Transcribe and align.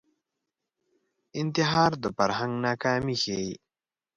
انتحار 1.41 1.91
د 2.03 2.05
فرهنګ 2.17 2.53
ناکامي 2.65 3.15
ښيي 3.23 3.51